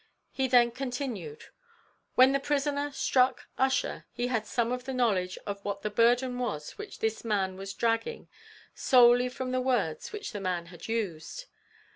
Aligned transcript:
He 0.31 0.47
then 0.47 0.71
continued, 0.71 1.43
"When 2.15 2.31
the 2.31 2.39
prisoner 2.39 2.89
struck 2.91 3.45
Ussher, 3.59 4.07
he 4.11 4.29
had 4.29 4.47
come 4.51 4.75
to 4.75 4.83
the 4.83 4.95
knowledge 4.95 5.37
of 5.45 5.63
what 5.63 5.83
the 5.83 5.91
burden 5.91 6.39
was 6.39 6.71
which 6.75 6.97
this 7.01 7.23
man 7.23 7.55
was 7.55 7.75
dragging, 7.75 8.27
solely 8.73 9.29
from 9.29 9.51
the 9.51 9.61
words 9.61 10.11
which 10.11 10.31
the 10.31 10.41
man 10.41 10.65
had 10.73 10.87
used. 10.87 11.45